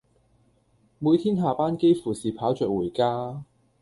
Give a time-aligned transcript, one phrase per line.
[0.97, 3.43] 每天下班幾乎是跑著回家